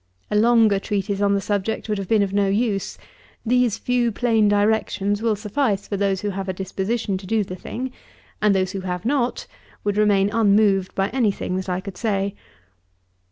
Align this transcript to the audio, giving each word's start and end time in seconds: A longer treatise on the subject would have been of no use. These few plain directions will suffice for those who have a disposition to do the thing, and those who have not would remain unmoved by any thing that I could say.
A 0.31 0.35
longer 0.35 0.79
treatise 0.79 1.21
on 1.21 1.35
the 1.35 1.41
subject 1.41 1.87
would 1.87 1.99
have 1.99 2.07
been 2.07 2.23
of 2.23 2.33
no 2.33 2.47
use. 2.47 2.97
These 3.45 3.77
few 3.77 4.11
plain 4.11 4.47
directions 4.47 5.21
will 5.21 5.35
suffice 5.35 5.87
for 5.87 5.95
those 5.95 6.21
who 6.21 6.31
have 6.31 6.49
a 6.49 6.53
disposition 6.53 7.19
to 7.19 7.27
do 7.27 7.43
the 7.43 7.55
thing, 7.55 7.91
and 8.41 8.55
those 8.55 8.71
who 8.71 8.81
have 8.81 9.05
not 9.05 9.45
would 9.83 9.97
remain 9.97 10.31
unmoved 10.33 10.95
by 10.95 11.09
any 11.09 11.29
thing 11.29 11.55
that 11.57 11.69
I 11.69 11.81
could 11.81 11.97
say. 11.97 12.33